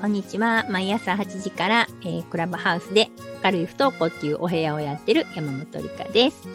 [0.00, 0.64] こんにちは。
[0.70, 3.10] 毎朝8時から、えー、クラブハウスで
[3.42, 6.48] 軽い不登校っていうお部屋をやってる山本理香です。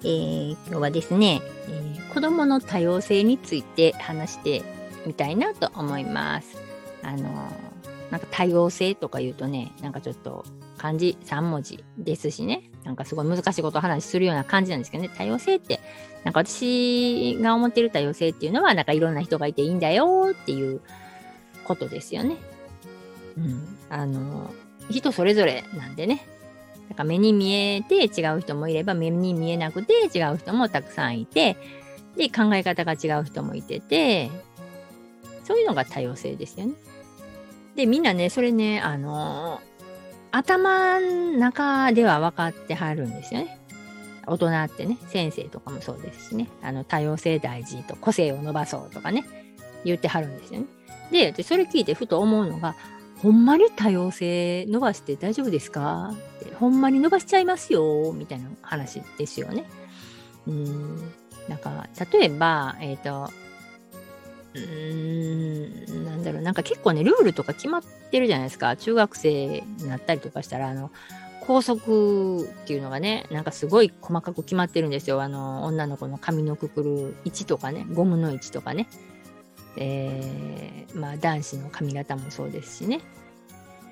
[0.00, 4.64] えー、今日はですね、えー、子供の多様性について話して
[5.06, 6.60] みたいなと思います。
[7.04, 7.48] あの
[8.10, 10.44] なんか多様性とか言うとね、なんかちょっと
[10.76, 15.78] 漢字3文字ですしね、なんかすごい難しいことを話するような感じなんですけどね、多様性って、
[16.24, 20.80] なんか私が思ってる多様性っていうのは、なんかいろんな人がいていいんだよっていう
[21.62, 22.36] ことですよね。
[23.36, 24.52] うん、あの
[24.90, 26.26] 人それぞれなんでね
[26.88, 31.56] なんか目に見えて違う人もいれば目に見えなくて違う人もたくさんいて
[32.16, 34.30] で考え方が違う人もいてて
[35.44, 36.74] そういうのが多様性ですよね。
[37.76, 39.60] でみんなねそれねあの
[40.32, 43.58] 頭の中では分かってはるんですよね。
[44.26, 49.24] 大人ってね先生とかもそうですしねあの多様性大事と個性を伸ばそうとかね
[49.84, 50.66] 言ってはるんですよね。
[51.32, 52.76] でそれ聞いてふと思うのが
[53.22, 56.14] ほんまに多様性伸ばして大丈夫ですか？
[56.40, 59.64] ってほんまに伸ばしちゃいますよみたいな話ですよね。
[60.46, 61.12] うん。
[61.48, 63.32] なんか、例えば、えっ、ー、と、
[64.54, 68.76] うーん、なんだろう、なんか結構ね、ルールとか決まってるじゃないですか。
[68.76, 69.46] 中学生
[69.78, 70.90] になったりとかしたら、あの、
[71.40, 75.20] 校則っていうのがね、なんかすごい細かく決まってるんですよ。
[75.22, 78.88] あの、女の子の髪のくくる位置とかね、ゴムの位置とかね。
[79.80, 83.00] えー、まあ、男子の髪型もそうですしね。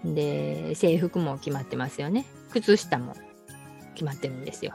[0.04, 2.26] で、制服も決まってますよね。
[2.52, 3.16] 靴下も
[3.94, 4.74] 決まってるんですよ。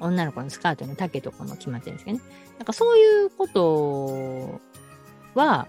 [0.00, 2.24] 女の子のスカートの丈とかも決まってるんですけどね。
[2.58, 4.60] なんかそういうこと
[5.34, 5.66] は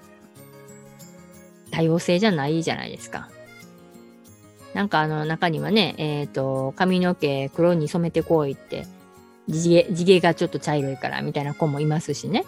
[1.71, 3.29] 多様性じゃないじゃないですか。
[4.75, 8.87] なんかあの中にはね、えっ、ー、と、髪の毛黒に染めてこいって、
[9.47, 12.45] 地毛、地毛がちょっと茶色いからみたいな子もいますしね。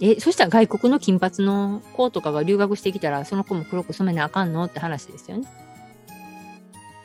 [0.00, 5.48] え、そしたら外国の金髪の子とかが留学してきたら、その子も黒く染めなあかんのって話ですよね。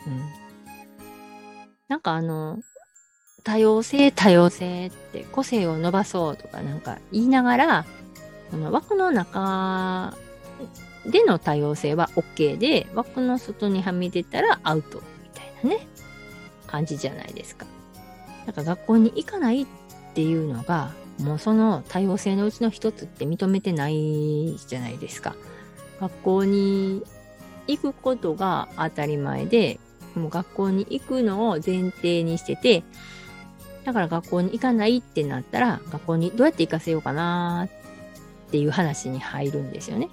[0.08, 0.22] うん。
[1.88, 2.60] なんかあの、
[3.44, 7.86] 多様性、多様性って個性を伸ばそうとかなんか言いながら、
[8.52, 10.16] この枠の中
[11.06, 15.88] での多様性は OK で、枠の外にはみ出たらアウトみたいなね、
[16.68, 17.66] 感じじゃないですか。
[18.46, 19.68] なんか学校に行かないっ
[20.14, 25.36] ていうのが、もうその多様性のうちの一つって認めてないじゃないですか。
[26.00, 27.04] 学校に
[27.68, 29.80] 行くことが当たり前で、
[30.16, 32.84] もう学校に行くのを前提にしてて、
[33.84, 37.68] だから学校に行かないってなったら、学校にどうやって行かせようかな
[38.48, 40.10] っていう話に入るんですよね。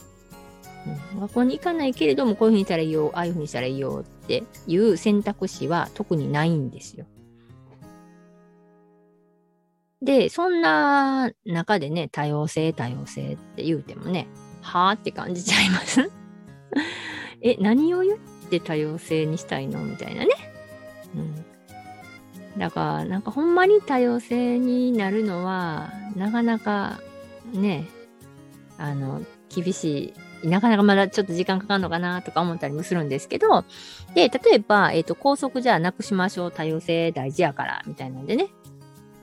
[1.14, 7.06] うん、学校に行かないけれども、こういうふうにしたらいいよ、ああいうふうにしたらいいよっていう選択肢は特にないんですよ。
[10.06, 14.28] で、そんな中でね、多様性、多様性って言うてもね、
[14.62, 16.10] はあって感じちゃいます
[17.42, 18.18] え、何を言っ
[18.48, 19.80] て多様性にしたいの？
[19.80, 20.28] みたいなね。
[21.14, 21.44] うん。
[22.58, 27.00] だから、なんかほんまに多様性になるのは、なかなか
[27.52, 27.88] ね、
[28.78, 30.14] あの、厳し
[30.44, 30.48] い。
[30.48, 33.64] なかなかまだちょっと時間かかるのかなとか思ったりもするんですけど、
[34.14, 36.52] で、例えば、えっ、ー、と、校則じゃなくしましょう。
[36.52, 38.50] 多様性大事やから、みたいなんでね。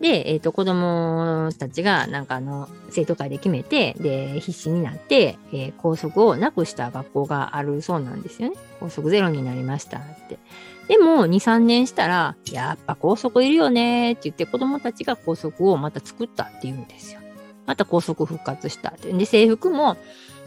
[0.02, 8.56] で、えっ、ー、と、子供たちが、なんかあの、生徒会で決めて、で、必死になって、えー、校則をなくした学校があるそうなんですよね。
[8.80, 10.40] 校則ゼロになりましたって。
[10.88, 17.22] でも、2、3年したら、やっぱ校則いるよねって言って、子供たちが校則をまた作ったって言うんですよ。
[17.66, 19.12] また校則復活したって。
[19.14, 19.96] で、制服も、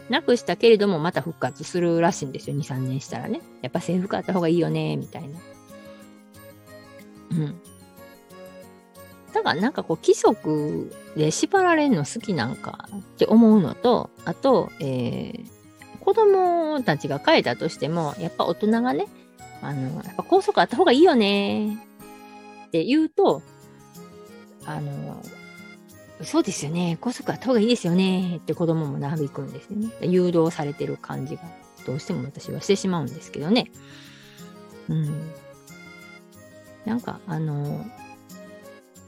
[0.09, 2.55] なくしたけれども、また復活するらしいんですよ。
[2.55, 3.41] 2、3年したらね。
[3.61, 5.39] やっぱ制服あった方がいいよね、みたいな。
[7.31, 7.61] うん。
[9.37, 15.45] だからなんかこう規則で縛られるの好きなんかって思うのと、あと、えー、
[15.99, 19.05] 子供たちが変えたとしても、やっぱ大人がね、
[19.61, 21.75] あの、やっぱ校則あった方がいいよね
[22.65, 23.43] って言うと、
[24.65, 25.21] あの、
[26.23, 26.97] そうですよね。
[26.99, 29.91] 校則あった方がいいですよねって子供もなびくんですよね。
[30.01, 31.43] 誘導されてる感じが
[31.85, 33.71] どうしても私はしてしまうんですけどね。
[34.89, 35.31] うん。
[36.85, 37.85] なんか、あの、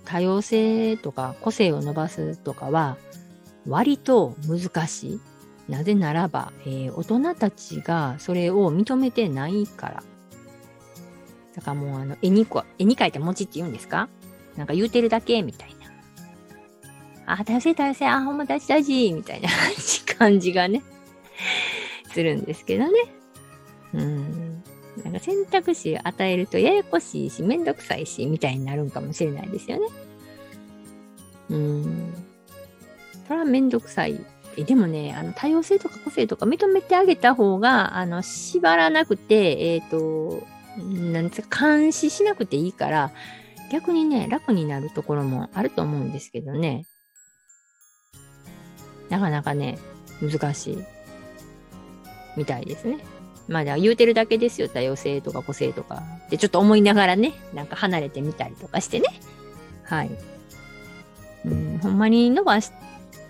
[0.09, 2.97] 多様性とか個性を伸ばすとかは
[3.67, 5.19] 割と難しい。
[5.69, 10.03] なぜならば、えー、大人たちがそれを認めてないから。
[11.55, 12.47] だからもうあの絵に
[12.79, 14.09] 絵に描いた餅って言うんですか？
[14.57, 15.75] なんか言うてるだけみたい
[17.25, 17.33] な。
[17.33, 19.49] あ、多様性多様性、あ、ほんま大事大事みたいな
[20.17, 20.81] 感じがね、
[22.11, 22.91] するんですけどね。
[23.93, 24.38] うん。
[25.03, 29.87] なんか選択肢与えるとややこしいし、めんどくさいし、みたいになるんかもしれないですよね。
[31.49, 32.13] うん。
[33.27, 34.25] それはめんどくさい
[34.57, 40.47] えでもね、あの、多様性とか個性とか認めてあげた方が、あの、縛らなくて、えっ、ー、と、
[40.77, 43.11] なんつか、監視しなくていいから、
[43.71, 46.85] 逆にね、楽になるところもあると思うんですけどね。
[49.09, 49.79] なかなかね、
[50.21, 50.83] 難しい
[52.35, 52.99] みたいですね。
[53.49, 54.69] まあ、言うてるだけですよ。
[54.69, 56.03] 多様性とか個性とか。
[56.29, 59.07] で、ちょっと思いながらね、なんか離れてみたりとかしてね。
[59.83, 60.11] はい。
[61.45, 62.71] うん、ほんまに伸ばし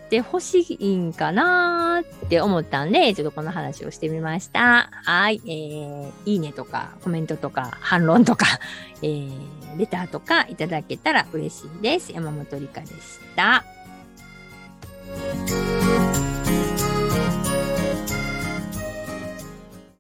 [0.10, 4.90] てほしいんかなって思ったんで、ちょっとこの話をしてみました。
[4.92, 5.42] はい。
[5.46, 8.46] えー、いいねとか、コメントとか、反論とか、
[9.02, 9.32] えー、
[9.78, 12.12] レターとかいただけたら嬉しいです。
[12.12, 13.64] 山本理香でした。